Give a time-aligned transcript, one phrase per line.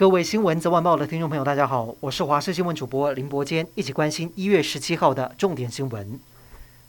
[0.00, 6.18] 各位新闻早晚报的听众朋友，大家好，我是华视新闻主播林伯坚，一起关心一月十七号的重点新闻。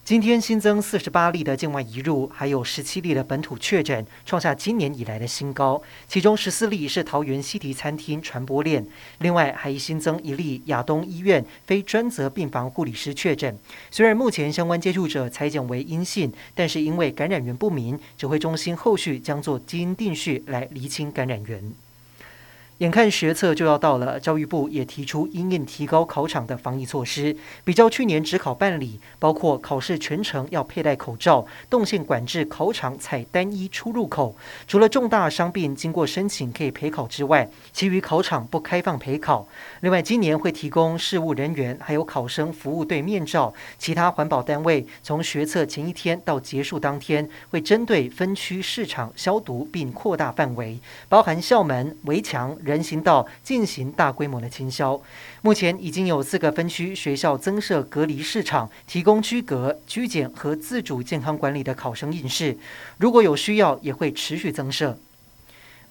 [0.06, 5.82] 今天新增四十八例的境外移入，还有十七例的本土确诊，创下今年以来的新高。
[6.08, 8.88] 其中十四例是桃园西堤餐厅传播链，
[9.20, 13.60] 另外还新增一例亚东医院非专责病房护理师确诊。
[13.90, 21.74] 虽然目前相关接触者采检为阴性，但是因为感染源不明，指挥中心后续将做基因定序来厘清感染源。
[22.82, 34.36] 眼看学测就要到了，教育部也提出应应提高考场的防疫措施，比较去年只考办理，包括考试全程要佩戴口罩，动线管制考场采单一出入口，
[34.68, 39.48] 除了重大伤病经过申请可以陪考之外，其余考场不开放陪考。
[39.82, 52.58] 另外，今年会提供事务人员还有考生服务队面罩，其他环保单位从学测前一天到结束当天，会针对分区市场消毒并扩大范围，包含校门围墙。
[52.72, 55.00] 人行道进行大规模的清消，
[55.42, 62.58] 目前已经有四个分区学校增设隔离市场，提供居隔、居检和自主健康管理的考生应试。
[62.98, 64.98] 如果有需要，也会持续增设。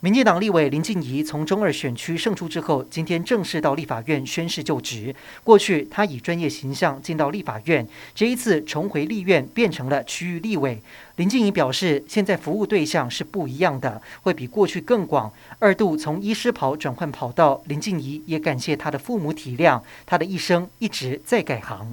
[0.02, 5.14] 民进党立委林静怡从中二选区胜出之后，今天正式到立法院宣誓就职。
[5.44, 10.80] 过去他以专业形象进到立法院，这一次重回立院，变成了区域立委。
[11.16, 15.30] 林静怡表示，现在服务对象是不一样的，会比过去更广。
[15.58, 21.92] 二度从医师跑转换跑道，林静怡也感谢他的父母体谅，他的一生一直在改行。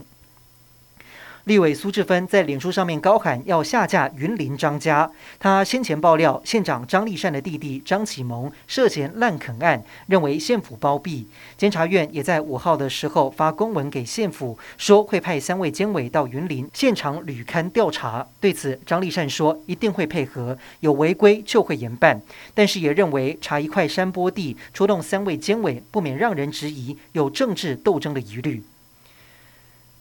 [1.48, 5.10] 立委苏治芬在脸书上面高喊要下架云林张家。
[5.40, 11.26] 他先前爆料，县长张立善的弟弟张启蒙涉嫌滥垦案，认为县府包庇。
[11.58, 18.28] 监察院也在五号的时候发公文给县府，说会派三位监委到云林现场履勘调查。
[18.42, 22.22] 对此，张立善说一定会配合，有违规就会严办。
[22.54, 28.62] 但是也认为查一块山坡地，出动三位监委，不免让人质疑有政治斗争的疑虑。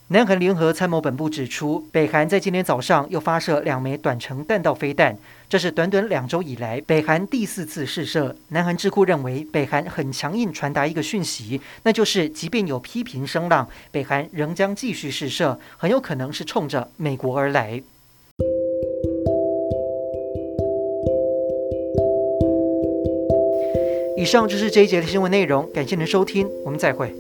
[0.08, 5.18] 南韩联合参谋本部指出，北韩在今天早上又发射两枚短程弹道飞弹，
[5.48, 8.36] 这是短短两周以来北韩第四次试射。
[8.50, 17.82] 南韩智库认为，北韩很强硬传达一个讯息，那就是即便有批评声浪，北韩仍将继续试射，很有可能是冲着美国而来。
[24.16, 27.12] 以上就是这一节的新闻内容，感谢您的收听，我们再会。